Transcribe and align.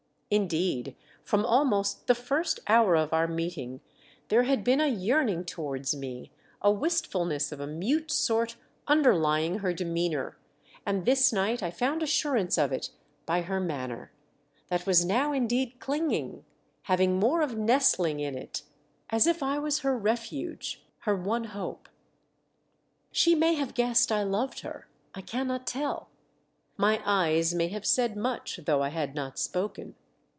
Indeed, 0.33 0.95
from 1.25 1.45
almost 1.45 2.07
the 2.07 2.15
first 2.15 2.61
hour 2.69 2.95
of 2.95 3.11
our 3.11 3.27
meeting 3.27 3.81
there 4.29 4.43
had 4.43 4.63
been 4.63 4.79
a 4.79 4.87
yearn 4.87 4.95
2IO 4.95 4.95
THE 4.95 5.03
DEATH 5.03 5.09
SHIP. 5.09 5.27
ing 5.39 5.43
towards 5.43 5.95
me, 5.97 6.31
a 6.61 6.71
wistfulness 6.71 7.51
of 7.51 7.59
a 7.59 7.67
mute 7.67 8.09
sort 8.09 8.55
underlying 8.87 9.57
her 9.59 9.73
demeanour, 9.73 10.37
and 10.85 11.03
this 11.05 11.33
night 11.33 11.61
I 11.61 11.69
found 11.69 12.01
assurance 12.01 12.57
of 12.57 12.71
it 12.71 12.91
by 13.25 13.41
her 13.41 13.59
manner, 13.59 14.13
that 14.69 14.85
was 14.87 15.03
now 15.03 15.33
indeed 15.33 15.81
clinging, 15.81 16.45
having 16.83 17.19
more 17.19 17.41
of 17.41 17.57
nestling 17.57 18.21
in 18.21 18.33
it, 18.37 18.61
as 19.09 19.27
if 19.27 19.43
I 19.43 19.59
was 19.59 19.79
her 19.79 19.97
refuge, 19.97 20.81
her 20.99 21.13
one 21.13 21.43
hope. 21.43 21.89
She 23.11 23.35
may 23.35 23.55
have 23.55 23.73
guessed 23.73 24.13
I 24.13 24.23
loved 24.23 24.61
her. 24.61 24.87
I 25.13 25.19
cannot 25.19 25.67
tell. 25.67 26.07
My 26.77 27.01
eyes 27.03 27.53
may 27.53 27.67
have 27.67 27.85
said 27.85 28.15
much, 28.15 28.61
though 28.65 28.81
I 28.81 28.91
had 28.91 29.13
not 29.13 29.37
spoken. 29.37 29.95